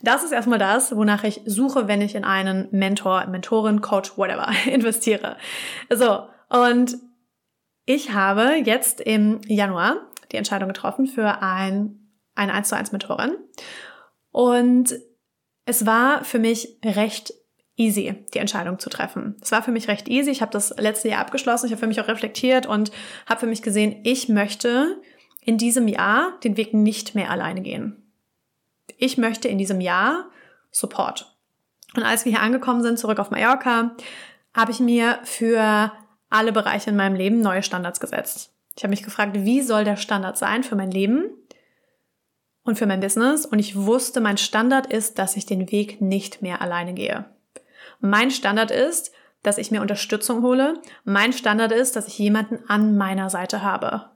das 0.00 0.22
ist 0.22 0.32
erstmal 0.32 0.58
das, 0.58 0.94
wonach 0.94 1.24
ich 1.24 1.40
suche, 1.44 1.88
wenn 1.88 2.00
ich 2.00 2.14
in 2.14 2.24
einen 2.24 2.68
Mentor, 2.70 3.26
Mentorin, 3.26 3.80
Coach, 3.80 4.16
whatever 4.16 4.48
investiere. 4.66 5.36
So, 5.90 6.28
und 6.48 6.96
ich 7.84 8.12
habe 8.12 8.56
jetzt 8.64 9.00
im 9.00 9.40
Januar 9.46 10.06
die 10.32 10.36
Entscheidung 10.36 10.68
getroffen 10.68 11.06
für 11.06 11.42
ein, 11.42 12.10
eine 12.34 12.52
1 12.52 12.68
zu 12.68 12.76
1 12.76 12.92
Mentorin. 12.92 13.36
Und 14.30 14.94
es 15.64 15.86
war 15.86 16.24
für 16.24 16.38
mich 16.38 16.78
recht 16.84 17.32
easy, 17.76 18.26
die 18.34 18.38
Entscheidung 18.38 18.78
zu 18.78 18.88
treffen. 18.88 19.36
Es 19.40 19.52
war 19.52 19.62
für 19.62 19.72
mich 19.72 19.88
recht 19.88 20.08
easy. 20.08 20.30
Ich 20.30 20.42
habe 20.42 20.52
das 20.52 20.74
letzte 20.78 21.08
Jahr 21.08 21.20
abgeschlossen. 21.20 21.66
Ich 21.66 21.72
habe 21.72 21.80
für 21.80 21.86
mich 21.86 22.00
auch 22.00 22.08
reflektiert 22.08 22.66
und 22.66 22.90
habe 23.26 23.40
für 23.40 23.46
mich 23.46 23.62
gesehen, 23.62 24.00
ich 24.04 24.28
möchte 24.28 25.00
in 25.40 25.58
diesem 25.58 25.86
Jahr 25.86 26.38
den 26.42 26.56
Weg 26.56 26.74
nicht 26.74 27.14
mehr 27.14 27.30
alleine 27.30 27.60
gehen. 27.60 28.05
Ich 28.98 29.18
möchte 29.18 29.48
in 29.48 29.58
diesem 29.58 29.80
Jahr 29.80 30.26
Support. 30.70 31.34
Und 31.96 32.02
als 32.02 32.24
wir 32.24 32.32
hier 32.32 32.42
angekommen 32.42 32.82
sind, 32.82 32.98
zurück 32.98 33.18
auf 33.18 33.30
Mallorca, 33.30 33.96
habe 34.54 34.72
ich 34.72 34.80
mir 34.80 35.18
für 35.24 35.92
alle 36.28 36.52
Bereiche 36.52 36.90
in 36.90 36.96
meinem 36.96 37.16
Leben 37.16 37.40
neue 37.40 37.62
Standards 37.62 38.00
gesetzt. 38.00 38.52
Ich 38.76 38.82
habe 38.82 38.90
mich 38.90 39.02
gefragt, 39.02 39.32
wie 39.34 39.62
soll 39.62 39.84
der 39.84 39.96
Standard 39.96 40.36
sein 40.36 40.62
für 40.62 40.76
mein 40.76 40.90
Leben 40.90 41.30
und 42.64 42.76
für 42.76 42.86
mein 42.86 43.00
Business? 43.00 43.46
Und 43.46 43.58
ich 43.58 43.76
wusste, 43.76 44.20
mein 44.20 44.36
Standard 44.36 44.86
ist, 44.92 45.18
dass 45.18 45.36
ich 45.36 45.46
den 45.46 45.70
Weg 45.70 46.00
nicht 46.02 46.42
mehr 46.42 46.60
alleine 46.60 46.92
gehe. 46.92 47.24
Mein 48.00 48.30
Standard 48.30 48.70
ist, 48.70 49.12
dass 49.42 49.58
ich 49.58 49.70
mir 49.70 49.80
Unterstützung 49.80 50.42
hole. 50.42 50.74
Mein 51.04 51.32
Standard 51.32 51.72
ist, 51.72 51.96
dass 51.96 52.08
ich 52.08 52.18
jemanden 52.18 52.58
an 52.68 52.98
meiner 52.98 53.30
Seite 53.30 53.62
habe. 53.62 54.10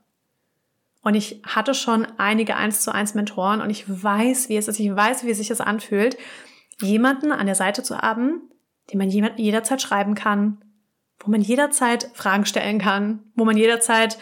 Und 1.02 1.14
ich 1.14 1.42
hatte 1.46 1.74
schon 1.74 2.06
einige 2.18 2.56
1 2.56 2.82
zu 2.82 2.92
1 2.92 3.14
Mentoren 3.14 3.60
und 3.62 3.70
ich 3.70 3.84
weiß, 3.88 4.48
wie 4.48 4.56
es 4.56 4.68
ist. 4.68 4.78
Ich 4.78 4.94
weiß, 4.94 5.24
wie 5.24 5.32
sich 5.32 5.48
das 5.48 5.60
anfühlt, 5.60 6.18
jemanden 6.78 7.32
an 7.32 7.46
der 7.46 7.54
Seite 7.54 7.82
zu 7.82 7.98
haben, 7.98 8.50
den 8.90 8.98
man 8.98 9.08
jederzeit 9.08 9.80
schreiben 9.80 10.14
kann, 10.14 10.62
wo 11.20 11.30
man 11.30 11.40
jederzeit 11.40 12.10
Fragen 12.14 12.46
stellen 12.46 12.78
kann, 12.78 13.30
wo 13.34 13.44
man 13.44 13.56
jederzeit 13.56 14.18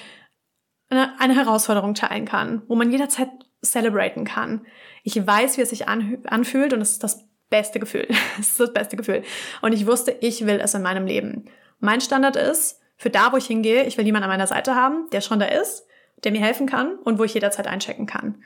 eine, 0.90 1.34
Herausforderung 1.34 1.94
teilen 1.94 2.24
kann, 2.24 2.62
wo 2.68 2.74
man 2.74 2.90
jederzeit 2.90 3.30
celebraten 3.62 4.24
kann. 4.24 4.66
Ich 5.02 5.26
weiß, 5.26 5.58
wie 5.58 5.62
es 5.62 5.70
sich 5.70 5.88
anfühlt 5.88 6.72
und 6.72 6.80
es 6.80 6.92
ist 6.92 7.04
das 7.04 7.28
beste 7.50 7.80
Gefühl. 7.80 8.06
Es 8.38 8.50
ist 8.50 8.60
das 8.60 8.72
beste 8.72 8.96
Gefühl. 8.96 9.22
Und 9.62 9.72
ich 9.72 9.86
wusste, 9.86 10.16
ich 10.20 10.46
will 10.46 10.60
es 10.60 10.74
in 10.74 10.82
meinem 10.82 11.06
Leben. 11.06 11.50
Mein 11.80 12.00
Standard 12.00 12.36
ist, 12.36 12.80
für 12.96 13.10
da, 13.10 13.32
wo 13.32 13.36
ich 13.36 13.46
hingehe, 13.46 13.84
ich 13.84 13.96
will 13.96 14.04
jemanden 14.04 14.24
an 14.24 14.30
meiner 14.30 14.46
Seite 14.46 14.74
haben, 14.74 15.08
der 15.10 15.20
schon 15.20 15.38
da 15.38 15.46
ist, 15.46 15.87
der 16.24 16.32
mir 16.32 16.40
helfen 16.40 16.66
kann 16.66 16.96
und 16.98 17.18
wo 17.18 17.24
ich 17.24 17.34
jederzeit 17.34 17.66
einchecken 17.66 18.06
kann. 18.06 18.42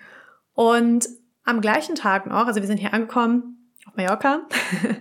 Und 0.55 1.09
am 1.45 1.61
gleichen 1.61 1.95
Tag 1.95 2.27
noch, 2.27 2.47
also 2.47 2.61
wir 2.61 2.67
sind 2.67 2.79
hier 2.79 2.95
angekommen 2.95 3.73
auf 3.87 3.97
Mallorca 3.97 4.43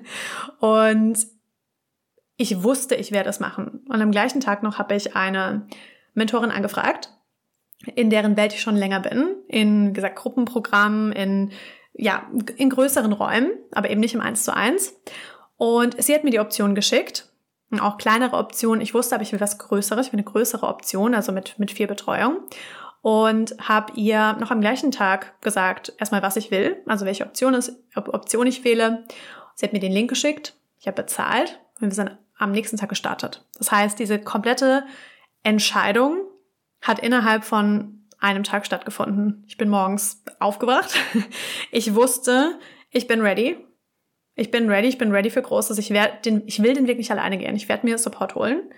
und 0.59 1.27
ich 2.37 2.63
wusste, 2.63 2.95
ich 2.95 3.11
werde 3.11 3.29
es 3.29 3.39
machen. 3.39 3.85
Und 3.87 4.01
am 4.01 4.11
gleichen 4.11 4.41
Tag 4.41 4.63
noch 4.63 4.79
habe 4.79 4.95
ich 4.95 5.15
eine 5.15 5.67
Mentorin 6.13 6.51
angefragt, 6.51 7.13
in 7.95 8.09
deren 8.09 8.37
Welt 8.37 8.53
ich 8.53 8.61
schon 8.61 8.75
länger 8.75 8.99
bin, 8.99 9.35
in, 9.47 9.89
wie 9.89 9.93
gesagt, 9.93 10.15
Gruppenprogrammen, 10.15 11.11
in, 11.11 11.51
ja, 11.93 12.27
in 12.57 12.69
größeren 12.69 13.13
Räumen, 13.13 13.51
aber 13.71 13.89
eben 13.89 13.99
nicht 13.99 14.13
im 14.13 14.21
1 14.21 14.43
zu 14.43 14.55
1. 14.55 14.99
Und 15.57 16.01
sie 16.01 16.15
hat 16.15 16.23
mir 16.23 16.31
die 16.31 16.39
Option 16.39 16.73
geschickt, 16.73 17.30
auch 17.79 17.97
kleinere 17.97 18.37
Optionen. 18.37 18.81
Ich 18.81 18.93
wusste 18.93 19.15
aber, 19.15 19.23
ich 19.23 19.31
will 19.31 19.39
was 19.39 19.57
Größeres, 19.57 20.07
ich 20.07 20.13
will 20.13 20.19
eine 20.19 20.29
größere 20.29 20.67
Option, 20.67 21.15
also 21.15 21.31
mit, 21.31 21.57
mit 21.57 21.71
viel 21.71 21.87
Betreuung. 21.87 22.37
Und 23.01 23.55
habe 23.59 23.93
ihr 23.95 24.33
noch 24.33 24.51
am 24.51 24.61
gleichen 24.61 24.91
Tag 24.91 25.41
gesagt, 25.41 25.93
erstmal, 25.97 26.21
was 26.21 26.35
ich 26.35 26.51
will, 26.51 26.77
also 26.85 27.05
welche 27.05 27.25
Option, 27.25 27.55
ist, 27.55 27.73
Option 27.95 28.45
ich 28.45 28.63
wähle. 28.63 29.05
Sie 29.55 29.65
hat 29.65 29.73
mir 29.73 29.79
den 29.79 29.91
Link 29.91 30.09
geschickt, 30.09 30.53
ich 30.79 30.87
habe 30.87 31.01
bezahlt 31.01 31.59
und 31.79 31.87
wir 31.87 31.95
sind 31.95 32.17
am 32.37 32.51
nächsten 32.51 32.77
Tag 32.77 32.89
gestartet. 32.89 33.45
Das 33.57 33.71
heißt, 33.71 33.97
diese 33.97 34.19
komplette 34.19 34.83
Entscheidung 35.43 36.25
hat 36.81 36.99
innerhalb 36.99 37.43
von 37.43 38.01
einem 38.19 38.43
Tag 38.43 38.65
stattgefunden. 38.65 39.43
Ich 39.47 39.57
bin 39.57 39.69
morgens 39.69 40.23
aufgewacht. 40.39 40.95
Ich 41.71 41.95
wusste, 41.95 42.59
ich 42.89 43.07
bin 43.07 43.21
ready. 43.21 43.57
Ich 44.41 44.49
bin 44.49 44.67
ready, 44.67 44.87
ich 44.87 44.97
bin 44.97 45.11
ready 45.11 45.29
für 45.29 45.43
Großes. 45.43 45.77
Ich, 45.77 45.91
werd 45.91 46.25
den, 46.25 46.41
ich 46.47 46.63
will 46.63 46.73
den 46.73 46.87
Weg 46.87 46.97
nicht 46.97 47.11
alleine 47.11 47.37
gehen. 47.37 47.55
Ich 47.55 47.69
werde 47.69 47.85
mir 47.85 47.99
Support 47.99 48.33
holen. 48.33 48.73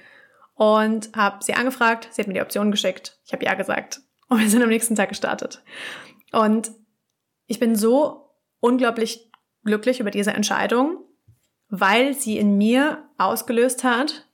Und 0.55 1.15
habe 1.15 1.41
sie 1.41 1.53
angefragt, 1.53 2.09
sie 2.11 2.21
hat 2.21 2.27
mir 2.27 2.33
die 2.33 2.41
Option 2.41 2.69
geschickt. 2.69 3.17
Ich 3.25 3.31
habe 3.31 3.45
ja 3.45 3.53
gesagt. 3.53 4.01
Und 4.27 4.41
wir 4.41 4.49
sind 4.49 4.61
am 4.61 4.67
nächsten 4.67 4.95
Tag 4.95 5.07
gestartet. 5.07 5.63
Und 6.33 6.71
ich 7.47 7.59
bin 7.59 7.77
so 7.77 8.29
unglaublich 8.59 9.31
glücklich 9.63 10.01
über 10.01 10.11
diese 10.11 10.31
Entscheidung, 10.31 10.97
weil 11.69 12.13
sie 12.13 12.37
in 12.37 12.57
mir 12.57 13.05
ausgelöst 13.17 13.85
hat, 13.85 14.27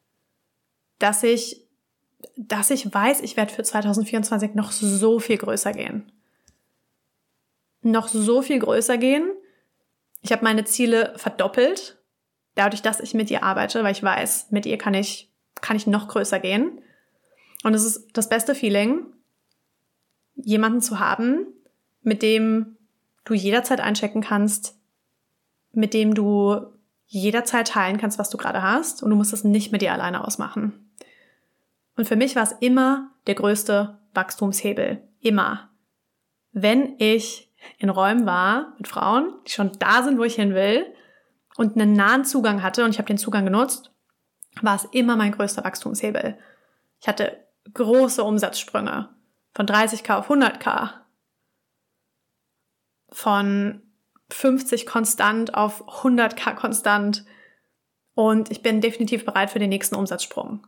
dass 0.97 1.21
ich 1.21 1.67
dass 2.35 2.71
ich 2.71 2.91
weiß, 2.91 3.21
ich 3.21 3.37
werde 3.37 3.53
für 3.53 3.63
2024 3.63 4.55
noch 4.55 4.71
so 4.71 5.19
viel 5.19 5.37
größer 5.37 5.73
gehen. 5.73 6.11
Noch 7.81 8.07
so 8.07 8.41
viel 8.41 8.57
größer 8.57 8.97
gehen. 8.97 9.29
Ich 10.21 10.31
habe 10.31 10.43
meine 10.43 10.65
Ziele 10.65 11.13
verdoppelt, 11.17 11.97
dadurch, 12.55 12.81
dass 12.81 12.99
ich 12.99 13.13
mit 13.13 13.31
ihr 13.31 13.43
arbeite, 13.43 13.83
weil 13.83 13.93
ich 13.93 14.03
weiß, 14.03 14.51
mit 14.51 14.65
ihr 14.65 14.77
kann 14.77 14.93
ich, 14.93 15.31
kann 15.61 15.77
ich 15.77 15.87
noch 15.87 16.07
größer 16.07 16.39
gehen. 16.39 16.81
Und 17.63 17.73
es 17.73 17.85
ist 17.85 18.07
das 18.13 18.29
beste 18.29 18.55
Feeling, 18.55 19.05
jemanden 20.35 20.81
zu 20.81 20.99
haben, 20.99 21.47
mit 22.01 22.21
dem 22.21 22.77
du 23.25 23.33
jederzeit 23.33 23.81
einchecken 23.81 24.21
kannst, 24.21 24.77
mit 25.71 25.93
dem 25.93 26.15
du 26.15 26.65
jederzeit 27.05 27.67
teilen 27.67 27.97
kannst, 27.97 28.19
was 28.19 28.29
du 28.29 28.37
gerade 28.37 28.61
hast 28.61 29.03
und 29.03 29.09
du 29.09 29.15
musst 29.15 29.33
es 29.33 29.43
nicht 29.43 29.71
mit 29.71 29.81
dir 29.81 29.93
alleine 29.93 30.25
ausmachen. 30.25 30.91
Und 31.95 32.07
für 32.07 32.15
mich 32.15 32.35
war 32.35 32.43
es 32.43 32.53
immer 32.59 33.11
der 33.27 33.35
größte 33.35 33.97
Wachstumshebel. 34.13 35.01
Immer. 35.19 35.69
Wenn 36.51 36.95
ich 36.97 37.48
in 37.77 37.89
Räumen 37.89 38.25
war 38.25 38.73
mit 38.77 38.87
Frauen, 38.87 39.33
die 39.47 39.51
schon 39.51 39.71
da 39.79 40.03
sind, 40.03 40.17
wo 40.17 40.23
ich 40.23 40.35
hin 40.35 40.53
will 40.53 40.85
und 41.57 41.75
einen 41.75 41.93
nahen 41.93 42.25
Zugang 42.25 42.63
hatte 42.63 42.83
und 42.83 42.91
ich 42.91 42.97
habe 42.97 43.07
den 43.07 43.17
Zugang 43.17 43.45
genutzt, 43.45 43.91
war 44.61 44.75
es 44.75 44.85
immer 44.91 45.15
mein 45.15 45.31
größter 45.31 45.63
Wachstumshebel. 45.63 46.37
Ich 47.01 47.07
hatte 47.07 47.45
große 47.73 48.23
Umsatzsprünge 48.23 49.09
von 49.53 49.65
30k 49.65 50.15
auf 50.15 50.29
100k, 50.29 50.91
von 53.11 53.81
50 54.29 54.85
konstant 54.85 55.55
auf 55.55 55.87
100k 56.03 56.55
konstant 56.55 57.25
und 58.13 58.51
ich 58.51 58.61
bin 58.61 58.81
definitiv 58.81 59.25
bereit 59.25 59.49
für 59.49 59.59
den 59.59 59.69
nächsten 59.69 59.95
Umsatzsprung 59.95 60.67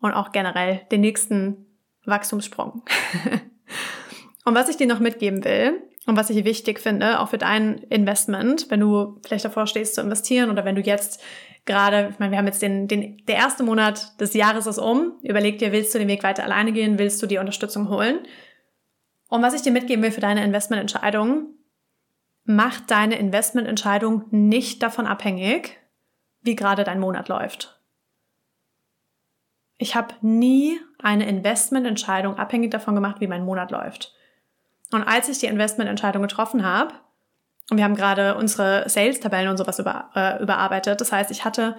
und 0.00 0.12
auch 0.12 0.32
generell 0.32 0.86
den 0.90 1.00
nächsten 1.00 1.66
Wachstumssprung. 2.04 2.84
und 4.44 4.54
was 4.54 4.68
ich 4.68 4.76
dir 4.76 4.86
noch 4.86 5.00
mitgeben 5.00 5.44
will 5.44 5.82
und 6.06 6.16
was 6.16 6.30
ich 6.30 6.44
wichtig 6.44 6.80
finde, 6.80 7.20
auch 7.20 7.30
für 7.30 7.38
dein 7.38 7.78
Investment, 7.84 8.70
wenn 8.70 8.80
du 8.80 9.18
vielleicht 9.24 9.44
davor 9.44 9.66
stehst 9.66 9.94
zu 9.94 10.02
investieren 10.02 10.50
oder 10.50 10.64
wenn 10.64 10.74
du 10.74 10.82
jetzt 10.82 11.22
gerade, 11.64 12.08
ich 12.10 12.18
meine, 12.18 12.32
wir 12.32 12.38
haben 12.38 12.46
jetzt 12.46 12.60
den, 12.60 12.86
den, 12.88 13.24
der 13.26 13.36
erste 13.36 13.62
Monat 13.62 14.20
des 14.20 14.34
Jahres 14.34 14.66
ist 14.66 14.78
um, 14.78 15.18
überleg 15.22 15.58
dir, 15.58 15.72
willst 15.72 15.94
du 15.94 15.98
den 15.98 16.08
Weg 16.08 16.22
weiter 16.22 16.44
alleine 16.44 16.72
gehen, 16.72 16.98
willst 16.98 17.22
du 17.22 17.26
die 17.26 17.38
Unterstützung 17.38 17.88
holen? 17.88 18.18
Und 19.28 19.42
was 19.42 19.54
ich 19.54 19.62
dir 19.62 19.72
mitgeben 19.72 20.04
will 20.04 20.12
für 20.12 20.20
deine 20.20 20.44
Investmententscheidung, 20.44 21.46
mach 22.44 22.80
deine 22.80 23.18
Investmententscheidung 23.18 24.26
nicht 24.30 24.82
davon 24.82 25.06
abhängig, 25.06 25.80
wie 26.42 26.54
gerade 26.54 26.84
dein 26.84 27.00
Monat 27.00 27.28
läuft. 27.28 27.80
Ich 29.78 29.96
habe 29.96 30.14
nie 30.20 30.78
eine 30.98 31.26
Investmententscheidung 31.26 32.36
abhängig 32.36 32.70
davon 32.70 32.94
gemacht, 32.94 33.20
wie 33.20 33.26
mein 33.26 33.44
Monat 33.44 33.70
läuft. 33.70 34.14
Und 34.94 35.02
als 35.02 35.28
ich 35.28 35.38
die 35.38 35.46
Investmententscheidung 35.46 36.22
getroffen 36.22 36.64
habe, 36.64 36.94
und 37.70 37.78
wir 37.78 37.84
haben 37.84 37.96
gerade 37.96 38.36
unsere 38.36 38.88
Sales-Tabellen 38.88 39.48
und 39.48 39.56
sowas 39.56 39.78
über, 39.80 40.10
äh, 40.14 40.40
überarbeitet, 40.40 41.00
das 41.00 41.10
heißt, 41.10 41.30
ich 41.32 41.44
hatte 41.44 41.76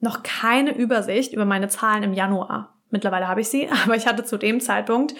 noch 0.00 0.22
keine 0.22 0.76
Übersicht 0.76 1.32
über 1.32 1.46
meine 1.46 1.68
Zahlen 1.68 2.02
im 2.02 2.12
Januar. 2.12 2.76
Mittlerweile 2.90 3.28
habe 3.28 3.40
ich 3.40 3.48
sie, 3.48 3.68
aber 3.84 3.96
ich 3.96 4.06
hatte 4.06 4.24
zu 4.24 4.36
dem 4.36 4.60
Zeitpunkt 4.60 5.14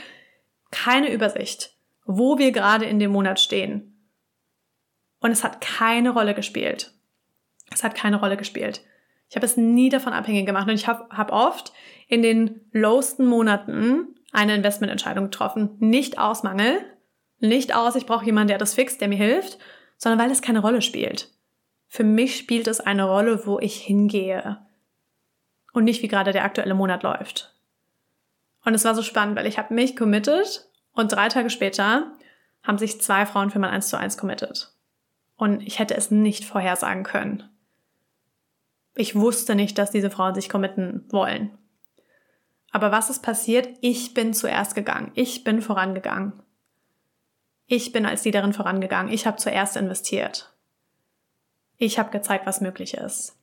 keine 0.71 1.11
Übersicht, 1.11 1.75
wo 2.05 2.37
wir 2.39 2.53
gerade 2.53 2.85
in 2.85 2.99
dem 2.99 3.13
Monat 3.13 3.41
stehen. 3.41 4.07
Und 5.21 5.31
es 5.31 5.43
hat 5.43 5.61
keine 5.61 6.11
Rolle 6.11 6.35
gespielt. 6.35 6.93
Es 7.73 7.85
hat 7.85 7.95
keine 7.95 8.21
Rolle 8.21 8.37
gespielt. 8.37 8.83
Ich 9.31 9.37
habe 9.37 9.47
es 9.47 9.57
nie 9.57 9.89
davon 9.89 10.13
abhängig 10.13 10.45
gemacht 10.45 10.69
und 10.69 10.75
ich 10.75 10.89
habe 10.89 11.07
hab 11.17 11.33
oft 11.33 11.73
in 12.09 12.21
den 12.21 12.61
lowsten 12.73 13.27
Monaten 13.27 14.17
eine 14.33 14.55
Investmententscheidung 14.55 15.25
getroffen. 15.25 15.77
Nicht 15.79 16.19
aus 16.19 16.43
Mangel, 16.43 16.81
nicht 17.41 17.75
aus, 17.75 17.97
ich 17.97 18.07
brauche 18.07 18.25
jemanden, 18.25 18.49
der 18.49 18.59
das 18.59 18.75
fixt, 18.75 19.01
der 19.01 19.09
mir 19.09 19.17
hilft, 19.17 19.59
sondern 19.97 20.19
weil 20.19 20.31
es 20.31 20.43
keine 20.43 20.61
Rolle 20.61 20.83
spielt. 20.83 21.31
Für 21.87 22.05
mich 22.05 22.37
spielt 22.37 22.69
es 22.69 22.81
eine 22.81 23.05
Rolle, 23.05 23.47
wo 23.47 23.59
ich 23.59 23.77
hingehe 23.81 24.59
und 25.73 25.85
nicht 25.85 26.03
wie 26.03 26.09
gerade 26.09 26.33
der 26.33 26.45
aktuelle 26.45 26.75
Monat 26.75 27.03
läuft. 27.03 27.55
Und 28.65 28.75
es 28.75 28.85
war 28.85 28.95
so 28.95 29.03
spannend, 29.03 29.37
weil 29.37 29.47
ich 29.47 29.59
habe 29.59 29.75
mich 29.75 29.97
committed 29.97 30.69
und 30.93 31.13
drei 31.13 31.29
Tage 31.29 31.51
später 31.51 32.13
haben 32.63 32.79
sich 32.79 33.01
zwei 33.01 33.27
Frauen 33.27 33.51
für 33.51 33.59
mein 33.59 33.71
1 33.71 33.89
zu 33.89 33.99
1 33.99 34.19
committed. 34.19 34.73
Und 35.37 35.63
ich 35.63 35.79
hätte 35.79 35.97
es 35.97 36.11
nicht 36.11 36.45
vorhersagen 36.45 37.05
können. 37.05 37.49
Ich 38.95 39.15
wusste 39.15 39.55
nicht, 39.55 39.79
dass 39.79 39.91
diese 39.91 40.11
Frauen 40.11 40.35
sich 40.35 40.49
committen 40.49 41.07
wollen. 41.11 41.57
Aber 42.71 42.93
was 42.93 43.11
ist 43.11 43.23
passiert? 43.23 43.69
Ich 43.81 44.15
bin 44.15 44.35
zuerst 44.35 44.75
gegangen. 44.75 45.11
Ich 45.15 45.43
bin 45.43 45.63
vorangegangen. 45.63 46.43
Ich 47.73 47.93
bin 47.93 48.05
als 48.05 48.25
Leaderin 48.25 48.53
vorangegangen. 48.53 49.13
Ich 49.13 49.29
habe 49.29 49.37
zuerst 49.37 49.77
investiert. 49.77 50.53
Ich 51.77 52.01
habe 52.01 52.11
gezeigt, 52.11 52.45
was 52.45 52.61
möglich 52.61 52.95
ist. 52.95 53.39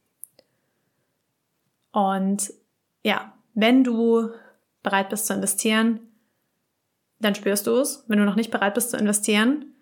Und 1.93 2.51
ja, 3.03 3.33
wenn 3.53 3.85
du 3.85 4.31
bereit 4.83 5.07
bist 5.07 5.27
zu 5.27 5.33
investieren, 5.33 6.01
dann 7.19 7.35
spürst 7.35 7.67
du 7.67 7.77
es. 7.77 8.03
Wenn 8.07 8.19
du 8.19 8.25
noch 8.25 8.35
nicht 8.35 8.51
bereit 8.51 8.73
bist 8.73 8.91
zu 8.91 8.97
investieren, 8.97 9.73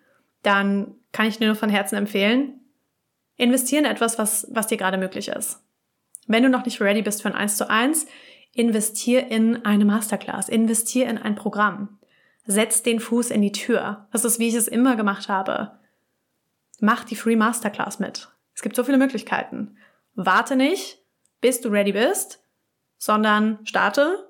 dann 0.44 0.94
kann 1.10 1.26
ich 1.26 1.38
dir 1.38 1.48
nur 1.48 1.56
von 1.56 1.68
Herzen 1.68 1.96
empfehlen, 1.96 2.60
investieren 3.34 3.84
in 3.84 3.90
etwas, 3.90 4.16
was, 4.16 4.46
was 4.52 4.68
dir 4.68 4.76
gerade 4.76 4.96
möglich 4.96 5.26
ist. 5.26 5.60
Wenn 6.28 6.44
du 6.44 6.48
noch 6.48 6.64
nicht 6.64 6.80
ready 6.80 7.02
bist 7.02 7.22
für 7.22 7.28
ein 7.28 7.34
1 7.34 7.56
zu 7.56 7.68
1, 7.68 8.06
investier 8.52 9.26
in 9.26 9.64
eine 9.64 9.84
Masterclass, 9.84 10.48
investier 10.48 11.08
in 11.08 11.18
ein 11.18 11.34
Programm. 11.34 11.98
Setz 12.46 12.82
den 12.82 13.00
Fuß 13.00 13.30
in 13.30 13.42
die 13.42 13.52
Tür. 13.52 14.06
Das 14.12 14.24
ist, 14.24 14.38
wie 14.38 14.48
ich 14.48 14.54
es 14.54 14.68
immer 14.68 14.96
gemacht 14.96 15.28
habe. 15.28 15.78
Mach 16.80 17.04
die 17.04 17.16
Free 17.16 17.36
Masterclass 17.36 17.98
mit. 17.98 18.28
Es 18.54 18.62
gibt 18.62 18.76
so 18.76 18.84
viele 18.84 18.98
Möglichkeiten. 18.98 19.76
Warte 20.14 20.56
nicht, 20.56 20.98
bis 21.40 21.60
du 21.60 21.68
ready 21.68 21.92
bist, 21.92 22.42
sondern 22.98 23.58
starte 23.64 24.28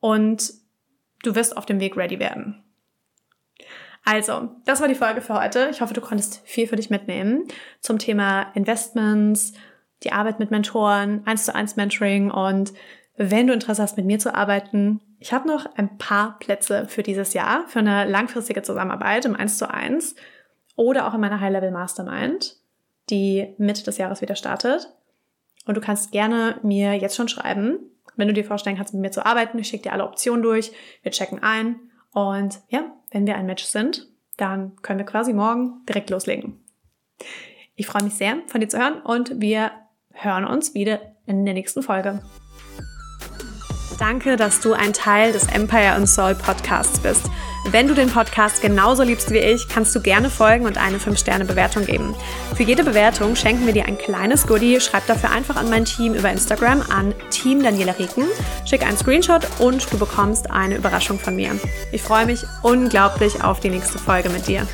und 0.00 0.52
du 1.22 1.34
wirst 1.34 1.56
auf 1.56 1.66
dem 1.66 1.80
Weg 1.80 1.96
ready 1.96 2.18
werden. 2.18 2.62
Also, 4.04 4.50
das 4.64 4.80
war 4.80 4.86
die 4.86 4.94
Folge 4.94 5.20
für 5.20 5.34
heute. 5.34 5.68
Ich 5.72 5.80
hoffe, 5.80 5.94
du 5.94 6.00
konntest 6.00 6.40
viel 6.44 6.68
für 6.68 6.76
dich 6.76 6.90
mitnehmen 6.90 7.48
zum 7.80 7.98
Thema 7.98 8.52
Investments, 8.54 9.52
die 10.04 10.12
Arbeit 10.12 10.38
mit 10.38 10.52
Mentoren, 10.52 11.26
1 11.26 11.46
zu 11.46 11.54
1 11.54 11.74
Mentoring 11.74 12.30
und 12.30 12.72
wenn 13.16 13.46
du 13.46 13.52
Interesse 13.52 13.82
hast, 13.82 13.96
mit 13.96 14.06
mir 14.06 14.18
zu 14.18 14.34
arbeiten, 14.34 15.00
ich 15.18 15.32
habe 15.32 15.48
noch 15.48 15.66
ein 15.76 15.96
paar 15.98 16.38
Plätze 16.38 16.86
für 16.86 17.02
dieses 17.02 17.32
Jahr, 17.32 17.66
für 17.68 17.78
eine 17.78 18.04
langfristige 18.04 18.62
Zusammenarbeit 18.62 19.24
im 19.24 19.34
1 19.34 19.58
zu 19.58 19.70
1 19.70 20.14
oder 20.76 21.08
auch 21.08 21.14
in 21.14 21.20
meiner 21.20 21.40
High-Level 21.40 21.70
Mastermind, 21.70 22.56
die 23.08 23.54
Mitte 23.58 23.82
des 23.82 23.98
Jahres 23.98 24.20
wieder 24.20 24.36
startet. 24.36 24.92
Und 25.64 25.76
du 25.76 25.80
kannst 25.80 26.12
gerne 26.12 26.60
mir 26.62 26.92
jetzt 26.94 27.16
schon 27.16 27.28
schreiben, 27.28 27.78
wenn 28.16 28.28
du 28.28 28.34
dir 28.34 28.44
vorstellen 28.44 28.76
kannst, 28.76 28.92
mit 28.92 29.02
mir 29.02 29.10
zu 29.10 29.24
arbeiten. 29.24 29.58
Ich 29.58 29.68
schicke 29.68 29.84
dir 29.84 29.92
alle 29.92 30.04
Optionen 30.04 30.42
durch, 30.42 30.72
wir 31.02 31.12
checken 31.12 31.42
ein 31.42 31.76
und 32.12 32.60
ja, 32.68 32.92
wenn 33.10 33.26
wir 33.26 33.36
ein 33.36 33.46
Match 33.46 33.64
sind, 33.64 34.08
dann 34.36 34.76
können 34.82 34.98
wir 34.98 35.06
quasi 35.06 35.32
morgen 35.32 35.84
direkt 35.88 36.10
loslegen. 36.10 36.62
Ich 37.74 37.86
freue 37.86 38.04
mich 38.04 38.14
sehr, 38.14 38.38
von 38.46 38.60
dir 38.60 38.68
zu 38.68 38.78
hören 38.78 39.00
und 39.00 39.40
wir 39.40 39.70
hören 40.12 40.44
uns 40.44 40.74
wieder 40.74 41.00
in 41.26 41.44
der 41.44 41.54
nächsten 41.54 41.82
Folge. 41.82 42.20
Danke, 43.98 44.36
dass 44.36 44.60
du 44.60 44.72
ein 44.72 44.92
Teil 44.92 45.32
des 45.32 45.46
Empire 45.46 45.92
and 45.92 46.08
Soul 46.08 46.34
Podcasts 46.34 46.98
bist. 47.00 47.22
Wenn 47.70 47.88
du 47.88 47.94
den 47.94 48.10
Podcast 48.10 48.62
genauso 48.62 49.02
liebst 49.02 49.30
wie 49.30 49.38
ich, 49.38 49.68
kannst 49.68 49.94
du 49.94 50.00
gerne 50.00 50.30
folgen 50.30 50.66
und 50.66 50.78
eine 50.78 50.98
5-Sterne-Bewertung 50.98 51.84
geben. 51.84 52.14
Für 52.54 52.62
jede 52.62 52.84
Bewertung 52.84 53.34
schenken 53.34 53.66
wir 53.66 53.72
dir 53.72 53.86
ein 53.86 53.98
kleines 53.98 54.46
Goodie. 54.46 54.80
Schreib 54.80 55.06
dafür 55.06 55.30
einfach 55.30 55.56
an 55.56 55.68
mein 55.68 55.84
Team 55.84 56.14
über 56.14 56.30
Instagram 56.30 56.82
an 56.90 57.12
Team 57.30 57.62
Daniela 57.62 57.98
Rieken. 57.98 58.24
Schick 58.64 58.86
einen 58.86 58.96
Screenshot 58.96 59.42
und 59.58 59.92
du 59.92 59.98
bekommst 59.98 60.50
eine 60.50 60.76
Überraschung 60.76 61.18
von 61.18 61.34
mir. 61.34 61.58
Ich 61.90 62.02
freue 62.02 62.26
mich 62.26 62.44
unglaublich 62.62 63.42
auf 63.42 63.60
die 63.60 63.70
nächste 63.70 63.98
Folge 63.98 64.28
mit 64.28 64.46
dir. 64.46 64.66